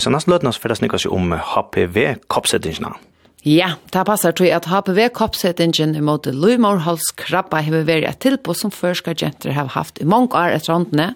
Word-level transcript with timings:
Så 0.00 0.10
nästa 0.10 0.30
lötnas 0.30 0.58
för 0.58 0.68
det 0.68 0.76
snickas 0.76 1.06
ju 1.06 1.10
om 1.10 1.32
HPV-koppsättningarna. 1.32 2.96
Ja, 3.40 3.70
det 3.88 4.02
passer 4.04 4.34
til 4.36 4.50
at 4.52 4.66
HPV-koppsettingen 4.68 5.94
imot 5.96 6.26
Løymorholds 6.28 7.06
krabba 7.16 7.62
har 7.64 7.86
vært 7.88 8.04
et 8.04 8.18
tilbud 8.20 8.58
som 8.58 8.72
førska 8.74 9.14
jenter 9.16 9.54
har 9.56 9.70
haft 9.72 9.96
i 9.96 10.04
mange 10.04 10.36
år 10.36 10.52
etter 10.58 10.74
åndene, 10.74 11.14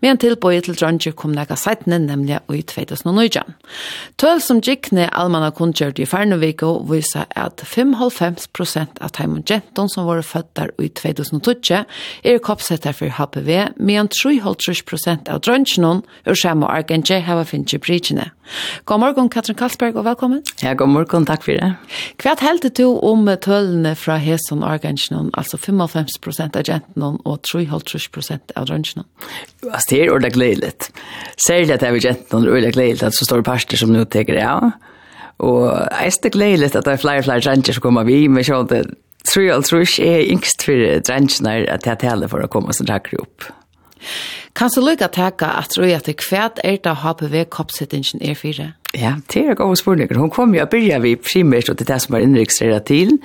med 0.00 0.10
en 0.14 0.20
tilbud 0.22 0.56
til 0.64 0.78
dronje 0.78 1.12
kom 1.12 1.34
nega 1.36 1.52
seitene, 1.60 1.98
nemlig 2.00 2.38
i 2.48 2.62
2009. 2.64 3.42
Tøl 4.16 4.40
som 4.40 4.62
gikkne 4.64 5.10
allmanna 5.12 5.50
kundgjørt 5.52 6.00
i 6.00 6.08
Ferneviko 6.08 6.78
viser 6.88 7.28
at 7.36 7.60
55 7.60 8.48
prosent 8.56 8.96
av 9.04 9.12
teimen 9.12 9.44
jentene 9.44 9.92
som 9.92 10.08
var 10.08 10.24
født 10.24 10.62
i 10.80 10.88
2012 10.88 11.84
er 12.24 12.40
koppsetter 12.40 12.96
for 12.96 13.12
HPV, 13.18 13.52
med 13.76 14.00
en 14.00 14.08
3,5 14.08 14.80
prosent 14.88 15.28
av 15.28 15.44
dronjene 15.44 16.00
og 16.00 16.40
samme 16.40 16.72
argentje 16.72 17.20
har 17.28 17.44
finnet 17.44 17.76
brygene. 17.84 18.30
God 18.84 19.00
morgen, 19.02 19.28
Katrin 19.32 19.56
Kalsberg, 19.58 19.96
og 19.96 20.04
velkommen. 20.06 20.42
Ja, 20.62 20.74
god 20.78 20.88
morgen, 20.92 21.26
takk 21.26 21.44
for 21.46 21.58
det. 21.58 21.70
Hva 22.22 22.34
heldte 22.40 22.70
du 22.70 22.84
om 23.04 23.26
tølene 23.42 23.94
fra 23.98 24.18
Heson 24.22 24.62
og 24.62 24.76
Argentinon, 24.76 25.30
altså 25.38 25.58
55% 25.60 26.58
av 26.58 26.66
gentinon 26.68 27.18
og 27.26 27.40
3,5% 27.50 28.54
av 28.56 28.68
drøngenon? 28.70 29.08
Altså, 29.66 29.86
det 29.90 30.00
er 30.00 30.12
ordentlig 30.12 30.34
gledelig. 30.36 30.92
Særlig 31.46 31.74
at 31.76 31.82
det 31.82 31.90
er 31.90 32.04
gentinon 32.08 32.46
ordentlig 32.48 32.76
gledelig 32.78 33.08
at 33.08 33.18
så 33.18 33.26
står 33.28 33.46
parster 33.46 33.80
som 33.80 33.94
nå 33.94 34.04
teker 34.04 34.38
det 34.38 34.46
av. 34.46 34.70
Og 35.44 35.66
jeg 35.68 36.14
er 36.14 36.32
gledelig 36.32 36.72
at 36.72 36.86
det 36.86 36.94
er 36.94 37.02
flere 37.02 37.20
og 37.20 37.28
flere 37.28 37.44
drønger 37.44 37.76
som 37.76 37.84
kommer 37.84 38.06
vi, 38.08 38.22
men 38.28 38.46
sånn 38.46 38.70
at 38.70 38.94
tror 39.26 39.44
jeg 39.48 39.66
tror 39.66 39.82
ikke 39.82 40.06
jeg 40.06 40.22
er 40.22 40.32
yngst 40.32 40.64
for 40.64 40.88
drøngene 41.10 41.54
at 41.74 41.86
jeg 41.88 42.02
taler 42.04 42.30
for 42.30 42.44
å 42.44 42.50
komme 42.50 42.70
oss 42.72 42.80
og 42.80 42.88
drakker 42.88 43.20
opp. 43.24 43.50
Kan 44.56 44.72
du 44.74 44.80
lykke 44.80 45.08
teka 45.12 45.50
at 45.60 45.74
tro 45.74 45.84
at 45.84 46.08
hva 46.08 46.48
er 46.64 46.78
det 46.84 46.96
HPV-koppsettingen 47.02 48.22
er 48.24 48.34
fire? 48.34 48.72
Ja, 48.94 49.16
det 49.32 49.44
er 49.44 49.54
gode 49.54 49.76
spørninger. 49.76 50.18
Hun 50.18 50.30
kom 50.30 50.54
jo 50.54 50.62
og 50.62 50.70
begynte 50.72 51.02
vi 51.02 51.16
primært, 51.16 51.68
til 51.68 51.86
det 51.86 52.02
som 52.02 52.16
var 52.16 52.24
innregistreret 52.24 52.88
til, 52.88 53.18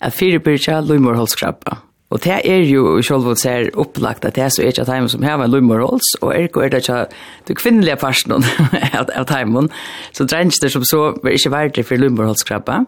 at 0.00 0.12
fire 0.12 0.38
begynte 0.38 0.80
lymorholskrabba. 0.86 1.82
Og 2.08 2.22
det 2.24 2.38
er 2.48 2.62
jo 2.64 2.96
selv 2.96 3.04
sjølvått 3.04 3.40
ser 3.42 3.66
opplagt 3.76 4.24
at 4.24 4.36
det 4.36 4.44
er 4.46 4.52
så 4.52 4.64
ikke 4.64 4.86
at 4.86 5.10
som 5.12 5.22
har 5.22 5.42
en 5.44 5.50
lymorhols, 5.52 6.14
og 6.22 6.32
er 6.32 6.46
ikke 6.48 6.70
det 6.72 6.80
ikke 6.80 7.06
det 7.48 7.56
kvinnelige 7.58 7.96
personen 8.00 8.44
av 9.18 9.26
timen, 9.28 9.68
så 10.12 10.24
drengster 10.24 10.72
som 10.72 10.84
så 10.84 11.12
var 11.22 11.36
ikke 11.36 11.52
verdt 11.52 11.84
for 11.84 12.00
lymorholskrabba. 12.00 12.84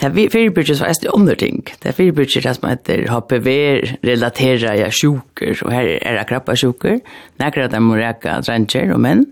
Det 0.00 0.08
er 0.08 0.30
fyrbyrgjer 0.30 0.78
som 0.78 0.88
er 0.88 1.12
andre 1.14 1.34
ting. 1.38 1.60
Det 1.82 1.88
er 1.88 1.94
fyrbyrgjer 1.94 2.42
det 2.42 2.54
som 2.56 2.66
heter 2.66 3.04
HPV-relaterer 3.12 4.80
ja, 4.80 4.88
sjuker, 4.90 5.54
og 5.62 5.70
her 5.70 5.90
er 6.00 6.18
det 6.18 6.26
krabba 6.28 6.56
sjuker. 6.58 6.98
Nekker 7.38 7.68
at 7.68 7.76
de 7.76 7.80
må 7.82 7.98
reka 8.00 8.40
drenger 8.42 8.90
og 8.94 9.02
menn. 9.04 9.22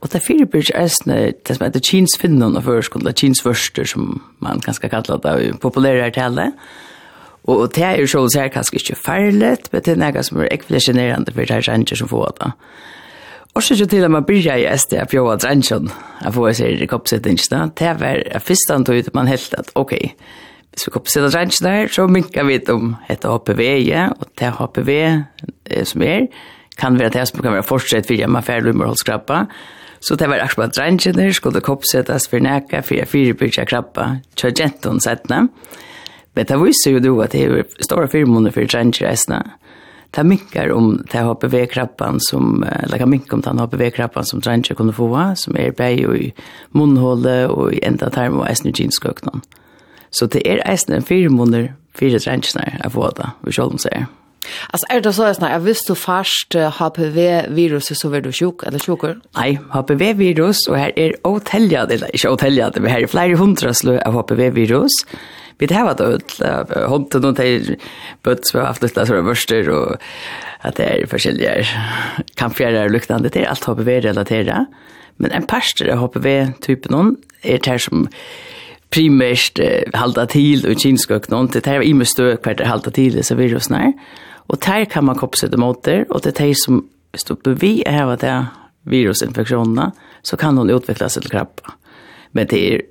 Og 0.00 0.08
det 0.08 0.20
er 0.20 0.26
fyrbyrgjer 0.28 0.78
er 0.78 1.32
det 1.34 1.56
som 1.56 1.66
heter 1.66 1.82
kinsfinnon 1.84 2.56
og 2.56 2.64
førskolen, 2.64 3.10
kinsvørster 3.12 3.84
som 3.84 4.22
man 4.38 4.62
kan 4.64 4.78
skal 4.78 4.94
kalla 4.94 5.18
det, 5.18 5.34
av 5.34 5.58
populære 5.60 6.12
tale. 6.14 6.52
Og 7.50 7.66
det 7.74 7.84
er 7.84 7.98
jo 8.00 8.06
så 8.06 8.22
er 8.38 8.48
det 8.48 8.54
kanskje 8.54 8.78
ikke 8.78 9.02
farlig, 9.04 9.56
men 9.72 9.82
det 9.82 9.92
er 9.96 10.00
noe 10.00 10.22
som 10.22 10.40
er 10.40 10.52
ekvilisjonerende 10.54 11.34
for 11.34 11.42
det 11.42 11.56
er 11.56 11.66
drenger 11.66 11.98
som 11.98 12.08
får 12.08 12.32
det. 12.38 12.52
Og 13.60 13.64
så 13.64 13.86
til 13.86 14.04
at 14.04 14.10
man 14.10 14.24
byrja 14.24 14.54
i 14.56 14.62
SD 14.72 14.94
at 14.96 15.10
bjóa 15.12 15.34
drensjon, 15.36 15.90
at 16.24 16.32
få 16.32 16.46
seg 16.56 16.80
i 16.80 16.86
koppsettingene, 16.88 17.66
det 17.76 17.90
var 18.00 18.22
første 18.40 18.72
antog 18.72 19.10
man 19.12 19.28
helt 19.28 19.52
at, 19.58 19.68
ok, 19.76 19.92
hvis 20.72 20.86
vi 20.86 20.92
koppsetta 20.94 21.28
drensjon 21.28 21.66
der, 21.68 21.90
så 21.92 22.06
minker 22.08 22.48
vi 22.48 22.56
om 22.72 22.94
dette 23.08 23.28
HPV, 23.28 23.60
ja, 23.84 24.06
og 24.16 24.32
det 24.40 24.54
HPV 24.56 24.88
eh, 24.96 25.84
som 25.84 26.06
er, 26.08 26.30
kan 26.80 26.96
være 26.96 27.12
det 27.18 27.26
som 27.28 27.42
kan 27.44 27.52
være 27.52 27.68
fortsatt 27.68 28.08
for 28.08 28.16
hjemme, 28.16 28.40
færre 28.42 28.64
lummer 28.64 28.88
holdt 28.88 29.04
skrappa, 29.04 29.44
Så 30.00 30.16
det 30.16 30.28
var 30.28 30.40
akkurat 30.40 30.78
at 30.78 31.16
der, 31.16 31.32
skulle 31.32 31.60
koppsettas 31.60 32.28
for 32.28 32.38
neka, 32.38 32.80
for 32.80 32.94
jeg 32.94 33.08
fire 33.08 33.34
bygde 33.34 33.66
krabba, 33.66 34.20
kjør 34.36 34.56
genton 34.56 35.00
setna, 35.00 35.48
Men 36.34 36.46
det 36.46 36.56
viser 36.56 36.92
jo 36.92 36.98
du 36.98 37.20
at 37.20 37.32
det 37.32 37.42
er 37.44 37.64
store 37.80 38.08
firmoner 38.08 38.50
for 38.50 38.64
drengene 38.64 39.08
reisene 39.08 39.42
ta 40.10 40.22
minkar 40.22 40.72
om 40.72 41.02
ta 41.10 41.22
HPV 41.22 41.66
krabban 41.66 42.20
som, 42.20 42.64
eller 42.64 42.98
kan 42.98 43.10
minka 43.10 43.36
om 43.36 43.42
ta 43.42 43.52
HPV 43.52 43.90
krabban 43.90 44.24
som 44.24 44.40
trenger 44.40 44.74
kunne 44.74 44.92
få, 44.92 45.10
som 45.36 45.56
er 45.56 45.70
bæg 45.70 46.06
og 46.08 46.16
i 46.16 46.30
munnhålet 46.72 47.50
og 47.50 47.74
i 47.74 47.82
enda 47.86 48.10
term 48.10 48.40
og 48.40 48.48
eisen 48.50 48.70
i. 48.70 49.42
Så 50.10 50.26
det 50.26 50.42
er 50.44 50.64
eisen 50.66 50.94
en 50.94 51.06
fire 51.06 51.28
måneder, 51.28 51.72
fire 51.94 52.18
trenger 52.18 52.86
å 52.86 52.90
få 52.90 53.10
det, 53.16 53.30
vi 53.46 53.52
selv 53.52 53.76
om 53.76 53.78
sier. 53.78 54.08
Alltså 54.70 54.86
är 54.88 55.00
det 55.00 55.12
så 55.12 55.24
att 55.24 55.40
när 55.40 55.52
jag 55.52 55.62
du 55.86 55.94
fast 55.94 56.54
HPV 56.78 57.46
virus 57.48 58.00
så 58.00 58.08
var 58.08 58.20
du 58.20 58.32
sjuk 58.32 58.62
eller 58.66 58.78
sjuker? 58.78 59.20
Nej, 59.36 59.60
HPV-virus 59.70 60.68
och 60.68 60.78
här 60.78 60.92
är 60.98 61.26
otäljad, 61.26 61.92
eller 61.92 62.06
är 62.06 62.14
inte 62.14 62.28
otäljad, 62.28 62.80
men 62.80 62.90
här 62.90 63.00
är 63.00 63.06
flera 63.06 63.36
hundra 63.36 63.74
slö 63.74 64.02
av 64.02 64.14
HPV-virus. 64.14 64.90
Vi 65.58 65.66
det 65.66 65.74
här 65.74 65.84
var 65.84 65.94
då 65.94 66.86
hånden 66.86 67.24
och 67.24 67.36
till 67.36 67.76
bött 68.22 68.50
vi 68.54 68.58
har 68.58 68.66
haft 68.66 68.82
lite 68.82 69.06
sådana 69.06 69.28
vörster 69.28 69.68
och 69.68 69.96
att 70.60 70.76
det 70.76 70.84
är 70.84 71.06
förskiljer 71.06 71.68
kampfjärar 72.34 72.84
och 72.84 72.90
luktande 72.90 73.28
det 73.28 73.44
är 73.44 73.48
allt 73.48 73.64
HPV-relaterat. 73.64 74.66
Men 75.16 75.30
en 75.30 75.46
parster 75.46 75.88
av 75.88 75.98
HPV-typen 75.98 77.16
är 77.42 77.58
det 77.58 77.66
här 77.66 77.78
som 77.78 78.08
primärt 78.90 79.58
eh, 79.58 79.86
halda 79.94 80.26
til 80.30 80.66
og 80.68 80.80
kinskøk 80.82 81.30
noen, 81.30 81.50
det 81.52 81.66
er 81.66 81.84
imestøk 81.86 82.42
hvert 82.44 82.60
er 82.60 82.70
halda 82.70 82.92
til 82.94 83.14
disse 83.18 83.36
virusene 83.38 83.84
her. 83.84 83.92
Og 84.50 84.58
der 84.66 84.84
kan 84.90 85.06
man 85.06 85.18
kopse 85.18 85.48
det 85.48 85.58
mot 85.58 85.78
det, 85.86 86.04
og 86.10 86.24
det 86.24 86.34
er 86.34 86.46
de 86.46 86.54
som 86.58 86.82
stopper 87.14 87.54
vi 87.54 87.82
är 87.86 88.02
av 88.02 88.16
det 88.18 88.46
virusinfeksjonene, 88.82 89.90
så 90.22 90.36
kan 90.36 90.58
hon 90.58 90.70
utvikle 90.70 91.08
seg 91.08 91.22
til 91.22 91.30
krabba. 91.34 91.74
Men 92.32 92.46
det 92.50 92.60
er 92.60 92.82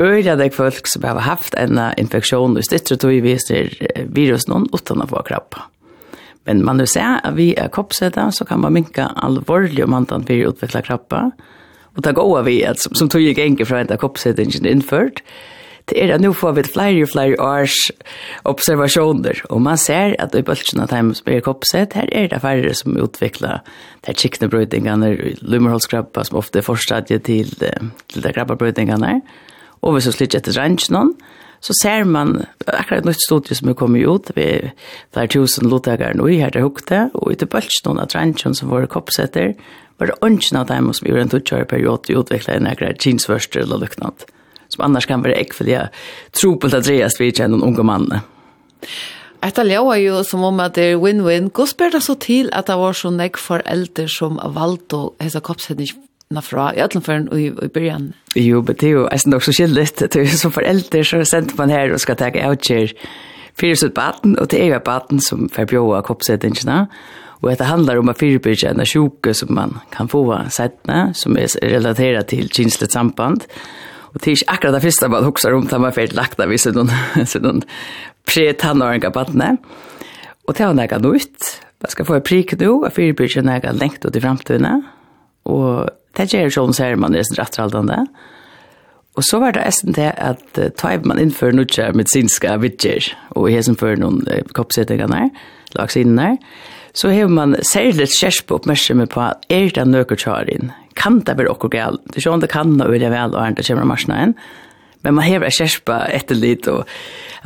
øyla 0.00 0.36
deg 0.36 0.54
folk 0.56 0.88
som 0.88 1.04
har 1.04 1.20
haft 1.24 1.54
en 1.60 1.78
infeksjon 2.00 2.56
og 2.56 2.64
stytter 2.64 2.96
tog 2.96 3.20
viser 3.24 3.72
virusen 4.08 4.68
utan 4.72 5.04
å 5.04 5.08
få 5.10 5.22
krabba. 5.28 5.66
Men 6.48 6.64
man 6.64 6.80
nu 6.80 6.86
ser 6.88 7.20
at 7.20 7.36
vi 7.36 7.52
er 7.54 7.68
koppsetta, 7.68 8.30
så 8.32 8.46
kan 8.48 8.60
man 8.60 8.72
minka 8.72 9.10
alvorlig 9.16 9.84
om 9.84 9.94
antan 9.94 10.24
for 10.24 10.34
å 10.34 10.52
utvikle 10.54 10.82
krabba. 10.82 11.30
Og 11.96 12.04
det 12.04 12.14
går 12.16 12.42
vi, 12.46 12.60
som, 12.80 12.94
som 12.96 13.10
tog 13.12 13.24
ikke 13.24 13.44
enkelt 13.44 13.68
fra 13.68 13.82
en 13.82 13.92
av 13.92 14.00
koppsettingen 14.00 14.66
innført, 14.66 15.20
det 15.90 15.98
er 16.00 16.14
at 16.14 16.22
nå 16.22 16.32
får 16.36 16.54
vi 16.56 16.64
flere 16.70 17.02
og 17.04 17.10
flere 17.12 17.36
års 17.42 17.76
observasjoner, 18.48 19.42
og 19.50 19.62
man 19.64 19.80
ser 19.80 20.16
at 20.22 20.34
i 20.38 20.44
bøltsjene 20.46 20.86
av 20.86 20.94
dem 20.94 21.12
som 21.16 21.30
er 21.32 21.44
koppsett, 21.44 21.96
her 21.98 22.08
er 22.14 22.30
det 22.32 22.42
færre 22.44 22.72
som 22.76 22.98
utvikler 23.00 23.60
de 24.06 24.14
kikkende 24.14 24.50
brøytingene, 24.52 25.12
lummerholdskrabba 25.42 26.24
som 26.26 26.40
ofte 26.40 26.62
er 26.62 26.66
forstadiet 26.66 27.26
til, 27.28 27.52
til 27.58 28.24
de 28.24 28.34
krabbabrøytingene, 28.36 29.20
og 29.80 29.96
hvis 29.96 30.10
vi 30.10 30.16
slipper 30.18 30.40
etter 30.40 30.58
rangen 30.60 31.14
så 31.60 31.74
ser 31.76 32.06
man 32.08 32.38
akkurat 32.66 33.02
et 33.02 33.10
nytt 33.10 33.20
studie 33.20 33.56
som 33.56 33.68
er 33.68 33.76
kommet 33.76 34.06
ut, 34.08 34.30
vi 34.36 34.46
flere 35.12 35.28
tusen 35.28 35.68
lottakere 35.68 36.16
nå 36.16 36.30
i 36.32 36.40
her 36.40 36.54
til 36.54 36.64
Hukte, 36.64 37.08
og 37.12 37.32
i 37.32 37.36
til 37.36 37.50
bølgen 37.52 38.00
av 38.00 38.08
rangen 38.14 38.56
som 38.56 38.72
var 38.72 38.88
koppsetter, 38.88 39.52
var 40.00 40.08
det 40.08 40.20
ønsken 40.24 40.62
av 40.62 40.70
dem 40.70 40.88
som 40.96 41.08
gjorde 41.08 41.26
en 41.26 41.32
tutsjøre 41.34 41.68
periode 41.68 42.16
utviklet 42.16 42.56
en 42.56 42.70
akkurat 42.70 43.00
kinsvørster 43.04 43.66
eller 43.66 43.84
lyknant 43.84 44.24
som 44.80 44.84
annars 44.84 45.06
kan 45.06 45.22
vara 45.22 45.32
äckliga 45.32 45.88
tropelt 46.32 46.74
att 46.74 46.84
drejas 46.84 47.20
vid 47.20 47.40
en 47.40 47.62
unga 47.62 47.82
manne. 47.82 48.20
Etter 49.42 49.64
ljøa 49.64 49.96
jo 50.00 50.20
som 50.24 50.44
om 50.44 50.60
at 50.60 50.74
det 50.76 50.92
er 50.92 50.98
win-win. 51.00 51.48
Hvordan 51.48 51.66
spør 51.66 51.90
det 51.94 52.02
så 52.02 52.14
til 52.20 52.50
at 52.52 52.66
det 52.68 52.76
var 52.76 52.92
så 52.92 53.10
nek 53.10 53.38
foreldre 53.40 54.08
som 54.08 54.36
valgte 54.36 54.96
å 54.96 55.12
hese 55.20 55.40
koppsetningene 55.40 56.42
fra 56.44 56.70
i 56.76 56.82
Øtlandføren 56.84 57.30
og 57.32 57.40
i, 57.40 57.48
i 57.48 57.68
byrjan? 57.72 58.12
Jo, 58.36 58.60
men 58.60 58.76
det 58.76 58.88
er 58.88 58.96
jo 58.98 59.08
eisen 59.08 59.32
nok 59.32 59.44
så 59.44 59.56
skyldigt. 59.56 60.04
Det 60.12 60.16
er 60.16 60.28
jo 60.28 60.36
som 60.36 60.52
foreldre 60.52 61.04
så 61.04 61.22
sendte 61.24 61.56
man 61.56 61.72
her 61.72 61.92
og 61.92 62.00
skal 62.04 62.20
ta 62.20 62.28
avgjør 62.28 62.92
fyrir 63.60 63.80
sitt 63.80 63.96
baden, 63.96 64.38
og 64.38 64.50
det 64.52 64.60
er 64.60 64.74
jo 64.74 64.84
baden 64.84 65.20
som 65.24 65.48
forbjøa 65.52 66.04
koppsetningene. 66.04 66.86
Og 67.40 67.48
dette 67.48 67.64
handlar 67.64 67.96
om 67.96 68.12
at 68.12 68.20
fyrbyrja 68.20 68.74
en 68.74 68.84
sjuke 68.84 69.32
som 69.36 69.54
man 69.56 69.78
kan 69.92 70.08
få 70.08 70.26
av 70.36 70.52
som 70.52 71.36
er 71.40 71.48
relateret 71.64 72.28
til 72.28 72.52
kinslet 72.52 72.92
samband. 72.92 73.48
Og 73.48 73.89
Och 74.12 74.20
det 74.22 74.30
är 74.30 74.32
inte 74.32 74.44
akkurat 74.46 74.74
det 74.74 74.80
första 74.80 75.08
man 75.08 75.24
huxar 75.24 75.52
om 75.52 75.68
när 75.70 75.78
man 75.78 75.92
får 75.92 76.14
lagt 76.14 76.40
av 76.40 76.52
i 76.52 76.58
sådant 76.58 77.66
pre-tannåringar 78.24 79.10
badne. 79.10 79.56
Och 80.46 80.54
det 80.54 80.66
var 80.66 80.74
näga 80.74 80.98
nytt. 80.98 81.62
Man 81.80 81.90
ska 81.90 82.04
få 82.04 82.14
en 82.14 82.22
prik 82.22 82.60
nu 82.60 82.68
och 82.68 82.92
fyrbyrja 82.92 83.42
näga 83.42 83.72
längt 83.72 84.04
ut 84.04 84.16
i 84.16 84.20
framtiden. 84.20 84.82
Och 85.42 85.88
det 86.16 86.32
gör 86.32 86.50
sån 86.50 86.74
så 86.74 86.82
här 86.82 86.96
man 86.96 87.14
är 87.14 87.36
rättraldande. 87.36 88.06
Och 89.14 89.24
så 89.24 89.40
var 89.40 89.52
det 89.52 89.60
ästen 89.60 89.92
det 89.92 90.10
att 90.12 90.76
ta 90.76 90.98
man 91.02 91.18
inför 91.18 91.52
nutja 91.52 91.92
medicinska 91.92 92.56
vidger 92.56 93.18
och 93.28 93.50
hesen 93.50 93.76
för 93.76 93.96
någon 93.96 94.26
koppsättningar 94.52 95.08
där, 95.08 95.30
lagsinnen 95.70 96.16
där. 96.16 96.36
Så 96.92 97.08
har 97.08 97.28
man 97.28 97.56
särskilt 97.72 98.10
kärspå 98.20 98.54
uppmärksamhet 98.54 99.10
på 99.10 99.20
att 99.20 99.44
är 99.48 99.70
det 99.70 99.84
nökertjarin? 99.84 100.72
kan 100.98 101.20
det 101.26 101.36
være 101.38 101.52
okkur 101.52 101.72
galt. 101.72 102.02
Det 102.10 102.20
er 102.20 102.26
sånn 102.28 102.42
det 102.42 102.50
kan 102.52 102.74
og 102.80 102.92
vilja 102.92 103.12
vel 103.12 103.36
og 103.36 103.56
det 103.56 103.66
kommer 103.66 103.88
marsna 103.88 104.24
inn. 104.26 104.36
Men 105.04 105.16
man 105.16 105.24
hever 105.24 105.52
kjerspa 105.54 106.02
etter 106.12 106.36
litt, 106.36 106.66
og 106.68 106.84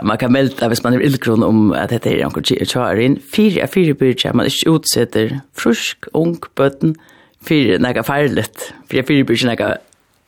man 0.02 0.18
kan 0.18 0.32
melde 0.34 0.68
hvis 0.70 0.82
man 0.82 0.96
er 0.96 1.04
ildgrunn 1.06 1.44
om 1.46 1.60
at 1.78 1.92
dette 1.94 2.10
er 2.10 2.24
anker 2.26 2.98
inn. 2.98 3.20
Fyre 3.22 3.62
av 3.66 3.70
fyre 3.74 3.94
byrja, 3.98 4.34
man 4.34 4.50
ikke 4.50 4.74
utsetter 4.74 5.36
frusk, 5.54 6.08
ung, 6.18 6.40
bøtten, 6.58 6.96
fyre 7.46 7.78
nega 7.78 8.02
farligt. 8.06 8.72
Fyre 8.90 9.04
av 9.04 9.10
fyre 9.10 9.28
byrja 9.28 9.52
nega 9.52 9.74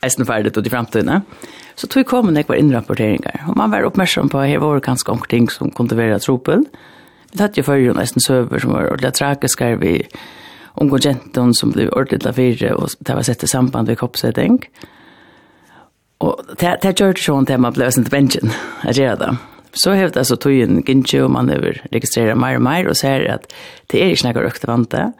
eisen 0.05 0.27
farligt 0.29 0.57
og 0.57 0.67
i 0.67 0.71
framtiden. 0.71 1.25
Så 1.77 1.89
tog 1.91 2.07
kom 2.09 2.31
nek 2.33 2.47
var 2.49 2.57
innrapporteringar, 2.61 3.43
og 3.49 3.57
man 3.59 3.73
var 3.73 3.85
oppmerksom 3.85 4.31
på 4.31 4.39
at 4.41 4.49
her 4.53 4.63
var 4.63 4.79
ganske 4.81 5.11
omkring 5.11 5.51
som 5.51 5.69
kunne 5.75 5.97
være 5.97 6.21
tropel. 6.23 6.63
Vi 7.31 7.41
tatt 7.41 7.57
jo 7.59 7.65
fyrir 7.67 7.89
jo 7.89 7.97
nesten 7.97 8.23
søver 8.23 8.63
som 8.63 8.71
var 8.73 8.87
ordentlig 8.87 9.13
tragiskar 9.19 9.75
vi 9.83 9.97
unge 10.77 10.97
jenten 11.01 11.53
som 11.53 11.71
blev 11.71 11.89
ordentligt 11.89 12.23
la 12.23 12.33
fyra 12.33 12.75
och 12.75 12.89
det 12.99 13.13
var 13.13 13.21
sett 13.21 13.43
i 13.43 13.47
samband 13.47 13.87
med 13.87 13.99
kroppssättning. 13.99 14.69
Och 16.17 16.41
det 16.59 16.83
här 16.83 16.93
gjorde 16.97 17.19
så 17.19 17.37
att 17.37 17.59
man 17.59 17.73
blev 17.73 17.89
sent 17.89 18.09
bänken 18.09 18.49
att 18.81 18.97
göra 18.97 19.15
det. 19.15 19.37
Så 19.73 19.91
hävde 19.91 20.19
alltså 20.19 20.35
tojen 20.35 20.83
gintje 20.85 21.23
och 21.23 21.31
man 21.31 21.49
över 21.49 21.81
registrera 21.91 22.35
mer 22.35 22.55
och 22.55 22.61
mer 22.61 22.87
och 22.87 22.97
säger 22.97 23.33
att 23.33 23.53
det 23.87 24.03
är 24.03 24.09
inte 24.09 24.27
några 24.27 24.43
rökta 24.43 24.67
vante. 24.67 25.11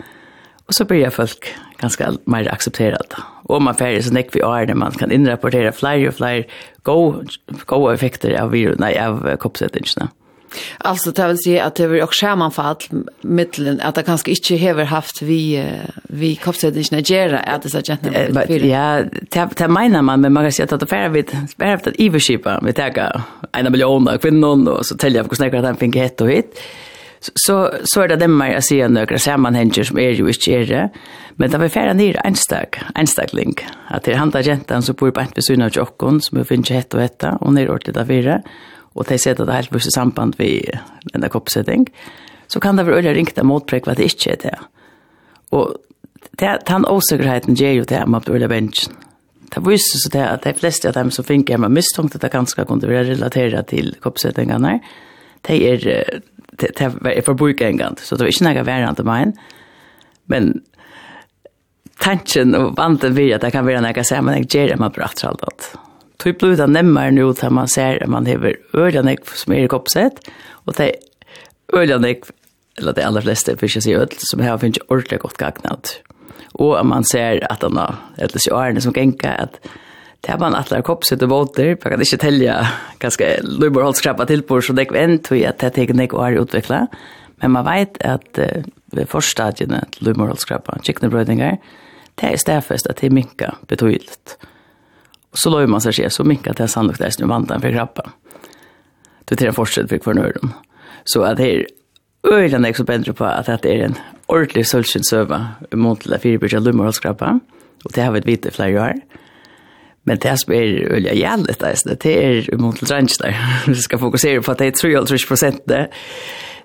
Och 0.65 0.73
så 0.73 0.85
börjar 0.85 1.09
folk 1.09 1.55
ganska 1.77 2.13
mer 2.23 2.47
accepterat. 2.47 3.09
det. 3.09 3.17
Och 3.43 3.61
man 3.61 3.75
färger 3.75 4.01
så 4.01 4.13
näck 4.13 4.35
vi 4.35 4.39
är 4.39 4.65
när 4.65 4.75
man 4.75 4.91
kan 4.91 5.11
inrapportera 5.11 5.71
fler 5.71 6.07
och 6.07 6.13
fler 6.13 6.45
goda 7.65 7.93
effekter 7.93 8.41
av 8.41 8.51
virus, 8.51 8.79
nej, 8.79 8.99
av 8.99 9.37
kroppssättningarna. 9.37 10.01
Mm. 10.01 10.26
Alltså 10.77 11.11
det 11.11 11.27
vill 11.27 11.37
säga 11.37 11.65
att 11.65 11.75
det 11.75 11.87
var 11.87 12.03
också 12.03 12.25
sammanfall 12.25 12.75
mittlen 13.21 13.81
att 13.81 13.95
det 13.95 14.03
kanske 14.03 14.31
inte 14.31 14.73
har 14.73 14.83
haft 14.83 15.21
vi 15.21 15.65
vi 16.03 16.35
kopplade 16.35 16.79
inte 16.79 16.95
Nigeria 16.95 17.39
att 17.39 17.61
det 17.61 17.69
så 17.69 17.77
att 17.77 17.87
ja 17.87 17.95
det 18.01 19.09
det 19.57 19.67
menar 19.67 20.01
man 20.01 20.21
men 20.21 20.33
man 20.33 20.43
kan 20.43 20.51
säga 20.51 20.75
att 20.75 20.79
det 20.79 20.95
är 20.95 21.09
vid 21.09 21.37
spärrat 21.49 21.87
att 21.87 21.99
ivershipa 21.99 22.59
vi 22.63 22.73
tar 22.73 23.21
en 23.51 23.71
miljon 23.71 24.09
kvinnor 24.21 24.69
och 24.69 24.85
så 24.85 24.97
täljer 24.97 25.19
jag 25.19 25.29
hur 25.29 25.35
snäckar 25.35 25.61
den 25.61 25.75
fick 25.75 25.95
hett 25.95 26.21
och 26.21 26.29
hit 26.29 26.61
så 27.19 27.71
så 27.83 28.01
är 28.01 28.07
det 28.07 28.15
dem 28.15 28.41
jag 28.41 28.63
ser 28.63 28.89
några 28.89 29.17
sammanhänger 29.17 29.83
som 29.83 29.99
är 29.99 30.09
ju 30.09 30.27
inte 30.27 30.51
är 30.51 30.89
men 31.35 31.51
det 31.51 31.57
var 31.57 31.67
färra 31.67 31.93
ner 31.93 32.21
en 32.23 32.35
stack 32.35 32.79
en 32.95 33.07
stack 33.07 33.33
link 33.33 33.65
att 33.87 34.03
det 34.03 34.13
handlar 34.13 34.43
gentan 34.43 34.81
så 34.81 34.93
bor 34.93 35.11
på 35.11 35.19
ett 35.19 35.35
besynna 35.35 35.69
jockon 35.69 36.21
som 36.21 36.45
finns 36.45 36.71
ett 36.71 36.93
och 36.93 37.01
ett 37.01 37.23
och 37.41 37.53
ner 37.53 37.69
ordentligt 37.69 37.95
där 37.95 38.05
fyra 38.05 38.41
og 38.97 39.07
de 39.09 39.17
sier 39.21 39.35
at 39.35 39.41
det 39.43 39.49
er 39.49 39.61
helt 39.61 39.73
busse 39.73 39.91
samband 39.93 40.37
ved 40.39 40.71
den 41.13 41.27
koppsetting, 41.31 41.87
så 42.47 42.61
kan 42.63 42.77
det 42.77 42.87
være 42.87 43.01
øyne 43.01 43.15
ringte 43.17 43.43
motprek 43.45 43.87
hva 43.87 43.95
det 43.97 44.07
ikke 44.11 44.33
er 44.33 44.39
det. 44.45 44.55
Og 45.55 45.75
det, 46.39 46.53
den 46.67 46.87
åsikkerheten 46.87 47.57
gjør 47.57 47.81
jo 47.81 47.89
det 47.89 48.01
om 48.03 48.15
at 48.17 48.29
øyne 48.29 48.49
bensjen. 48.51 48.95
Det 49.47 49.63
viser 49.63 50.01
seg 50.01 50.11
det 50.17 50.23
at 50.25 50.43
de 50.43 50.53
fleste 50.57 50.89
av 50.89 50.97
dem 50.97 51.11
som 51.13 51.25
finner 51.25 51.53
hjemme 51.53 51.69
mistenkt 51.71 52.17
at 52.17 52.25
det 52.25 52.33
ganske 52.33 52.65
kunne 52.67 52.89
være 52.89 53.13
relateret 53.13 53.69
til 53.71 53.93
koppsettingene, 54.03 54.79
de 55.47 55.59
er, 55.69 55.85
de, 56.59 56.67
de 56.67 56.89
er 57.13 57.23
forbruket 57.23 57.69
en 57.69 57.79
gang, 57.79 57.99
så 58.01 58.17
det 58.17 58.27
er 58.27 58.33
ikke 58.33 58.49
noe 58.49 58.65
verre 58.67 58.91
til 58.97 59.07
meg. 59.07 59.37
Men 60.27 60.51
tanken 62.03 62.55
og 62.57 62.73
vanten 62.77 63.15
vil 63.15 63.35
at 63.37 63.45
det 63.45 63.53
kan 63.55 63.67
være 63.67 63.85
noe 63.85 64.07
sammenheng 64.07 64.47
gjør 64.51 64.73
det 64.73 64.79
med 64.81 64.95
bratt 64.97 65.23
alt 65.27 65.71
tog 66.21 66.37
blod 66.39 66.57
det 66.59 66.67
nemmere 66.71 67.13
nå 67.13 67.29
til 67.37 67.53
man 67.53 67.69
ser 67.71 68.01
at 68.01 68.11
man 68.11 68.27
hever 68.29 68.57
øljanek 68.77 69.25
som 69.37 69.53
er 69.53 69.65
i 69.65 69.71
koppsett, 69.71 70.21
og 70.65 70.77
det 70.77 70.91
er 70.91 71.77
øljanek, 71.77 72.29
eller 72.77 72.93
det 72.93 73.05
aller 73.05 73.25
fleste, 73.25 73.55
for 73.57 73.67
ikke 73.67 73.81
å 73.81 73.87
si 73.87 73.97
øl, 73.97 74.13
som 74.21 74.43
har 74.43 74.61
finnes 74.61 74.81
ordentlig 74.87 75.21
godt 75.23 75.39
gagnat. 75.41 75.97
Og 76.57 76.77
at 76.79 76.87
man 76.89 77.05
ser 77.05 77.41
at 77.49 77.65
han 77.65 77.77
har, 77.77 77.99
eller 78.17 78.41
så 78.41 78.55
årene 78.55 78.81
som 78.83 78.95
genka, 78.95 79.33
at 79.47 79.59
det 80.25 80.33
er 80.33 80.41
man 80.41 80.57
atler 80.57 80.81
koppsett 80.85 81.21
og 81.25 81.31
våter, 81.31 81.75
for 81.77 81.93
jeg 81.93 81.97
kan 81.97 82.05
ikke 82.05 82.21
telle 82.23 82.57
ganske 83.01 83.29
løyborholdskrappa 83.45 84.25
til 84.29 84.43
på, 84.47 84.59
så 84.61 84.73
det 84.75 84.87
er 84.89 84.99
en 85.03 85.17
tog 85.23 85.41
at 85.45 85.61
det 85.61 85.77
er 85.77 85.85
ikke 85.85 86.17
år 86.17 86.41
utviklet, 86.41 86.97
men 87.41 87.53
man 87.53 87.67
vet 87.67 87.99
at 88.01 88.41
uh, 88.41 88.65
ved 88.95 89.09
forstadiene 89.11 89.83
til 89.93 90.09
løyborholdskrappa, 90.09 90.79
kikkenbrøydinger, 90.85 91.59
det 92.17 92.31
er 92.31 92.41
stedfest 92.41 92.89
at 92.89 93.01
det 93.01 93.13
minka 93.13 93.53
betydelig 93.69 94.17
så 95.37 95.49
la 95.49 95.67
man 95.67 95.81
sig 95.81 95.93
se 95.93 96.09
så 96.09 96.23
mycket 96.23 96.47
att 96.47 96.57
det 96.57 96.63
är 96.63 96.67
sannolikt 96.67 97.01
att 97.01 97.19
nu 97.19 97.25
vantan 97.25 97.61
för 97.61 97.71
krabba. 97.71 98.09
Det 99.25 99.41
är 99.41 99.47
en 99.47 99.53
fortsätt 99.53 99.89
för 99.89 99.97
kvarnören. 99.97 100.53
Så 101.03 101.21
att 101.23 101.37
det 101.37 101.55
är 101.55 101.67
öjlan 102.31 102.65
är 102.65 102.73
så 102.73 102.83
bättre 102.83 103.13
på 103.13 103.25
att 103.25 103.45
det 103.45 103.65
är 103.65 103.85
en 103.85 103.95
ordentlig 104.25 104.67
sölskynsöva 104.67 105.47
mot 105.71 106.03
det 106.03 106.19
fyrbyrtiga 106.19 106.59
lummerhållskrabban. 106.59 107.39
Och 107.83 107.91
det 107.93 108.01
har 108.01 108.11
vi 108.11 108.19
ett 108.19 108.25
vite 108.25 108.51
flera 108.51 108.83
år. 108.83 108.93
Men 110.03 110.17
det 110.17 110.37
som 110.37 110.53
är 110.53 110.63
öliga 110.63 111.13
jävligt 111.13 111.59
där, 111.59 111.75
det 111.99 112.25
är 112.25 112.57
mot 112.57 112.79
det 112.79 112.87
där. 113.19 113.63
Vi 113.67 113.75
ska 113.75 113.97
fokusera 113.97 114.41
på 114.41 114.51
att 114.51 114.57
det 114.57 114.65
är 114.65 114.71
3,5 114.71 115.27
procent 115.27 115.61
det. 115.65 115.89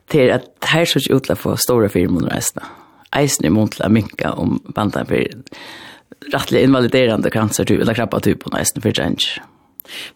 Det 0.06 0.30
är 0.30 0.34
att 0.34 0.64
här 0.64 0.84
så 0.84 1.14
utla 1.14 1.36
få 1.36 1.56
stora 1.56 1.88
firmor 1.88 2.20
resten. 2.20 2.62
Eisen 3.16 3.46
är 3.46 3.50
mot 3.50 3.80
att 3.80 3.92
minka 3.92 4.32
om 4.32 4.62
bantan 4.74 5.06
för 5.06 5.28
rettelig 6.32 6.62
invaliderende 6.62 7.30
cancer, 7.30 7.72
eller 7.72 7.94
krabbetyp, 7.94 8.44
på 8.44 8.54
nesten 8.54 8.82
for 8.82 8.92
change. 8.92 9.40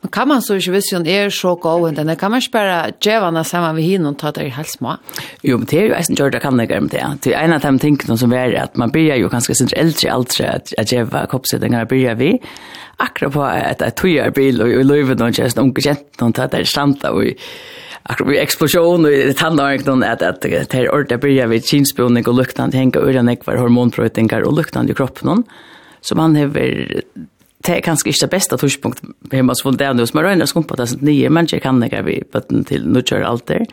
Men 0.02 0.10
kan 0.10 0.28
man 0.28 0.42
så 0.42 0.56
ikke 0.56 0.76
hvis 0.76 0.90
hun 0.94 1.06
er 1.10 1.30
så 1.34 1.54
god 1.60 1.88
enn 1.90 2.12
kan 2.16 2.32
man 2.32 2.42
ikke 2.42 2.54
bare 2.54 2.92
djevene 3.02 3.42
sammen 3.44 3.76
ved 3.76 3.88
henne 3.88 4.12
og 4.12 4.18
ta 4.20 4.32
det 4.34 4.48
helt 4.56 4.70
små? 4.70 4.96
Jo, 5.44 5.58
men 5.58 5.68
det 5.70 5.80
er 5.80 5.88
jo 5.90 5.96
eisen 5.98 6.18
gjør 6.18 6.32
det 6.36 6.42
kan 6.44 6.60
jeg 6.60 6.82
med 6.82 6.92
det. 6.94 7.04
Det 7.24 7.34
er 7.34 7.44
en 7.44 7.56
av 7.56 7.64
de 7.64 7.78
tingene 7.82 8.18
som 8.18 8.32
er 8.32 8.54
at 8.62 8.76
man 8.78 8.92
blir 8.94 9.16
jo 9.20 9.30
ganske 9.32 9.54
sin 9.54 9.72
eldre 9.76 10.12
eldre 10.14 10.52
at 10.56 10.92
djeva 10.92 11.26
koppsettinger 11.30 11.88
blir 11.90 12.14
vi. 12.20 12.36
Akkurat 13.02 13.32
på 13.32 13.42
at 13.44 13.82
jeg 13.84 13.96
tog 13.96 14.14
er 14.16 14.30
bil 14.30 14.62
og 14.62 14.70
i 14.70 14.76
och 14.80 15.20
og 15.20 15.32
kjøst 15.34 15.58
unge 15.58 15.82
kjent 15.82 16.20
noen 16.20 16.32
tatt 16.32 16.52
der 16.52 16.64
standa 16.64 17.12
og 17.12 17.34
akkurat 18.08 18.30
vi 18.30 18.38
det 18.38 18.60
handlar 18.60 19.32
tannåring 19.34 19.84
noen 19.84 20.02
at 20.02 20.22
att 20.22 20.40
det 20.40 20.74
är 20.74 20.94
ordet 20.94 21.20
blir 21.20 21.46
vi 21.46 21.58
och 21.98 22.28
og 22.28 22.34
luktene 22.34 22.90
ur 22.96 23.08
uren 23.08 23.28
ekvar 23.28 23.56
hormonprøytinger 23.56 24.42
och 24.42 24.56
luktan 24.56 24.88
i 24.88 24.94
kroppen 24.94 25.26
noen 25.26 25.44
som 26.06 26.22
han 26.22 26.36
hever 26.38 26.86
det 27.66 27.80
er 27.80 27.82
kanskje 27.82 28.12
ikke 28.12 28.22
det 28.22 28.30
beste 28.30 28.56
torspunkt 28.60 29.00
hjemme 29.32 29.54
hos 29.54 29.64
Voldano, 29.66 30.04
som 30.06 30.20
er 30.20 30.28
røyne 30.28 30.46
skumpa 30.46 30.76
det 30.78 30.90
som 30.92 31.02
nye 31.06 31.30
mennesker 31.32 31.62
kan 31.64 31.82
ikke 31.82 32.04
vi 32.06 32.20
bøtten 32.32 32.66
til 32.68 32.84
nødgjør 32.86 33.24
alt 33.26 33.48
der. 33.50 33.64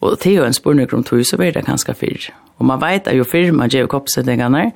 Og 0.00 0.14
det 0.14 0.30
er 0.30 0.36
jo 0.38 0.46
en 0.46 0.56
spørning 0.56 0.94
om 0.94 1.02
tog, 1.04 1.24
så 1.26 1.36
blir 1.36 1.52
det 1.52 1.66
kanskje 1.66 1.96
fyr. 1.98 2.28
Og 2.58 2.68
man 2.70 2.80
vet 2.80 3.10
at 3.10 3.18
jo 3.18 3.26
fyr 3.26 3.50
man 3.52 3.70
gjør 3.72 3.90
koppsettingene, 3.90 4.70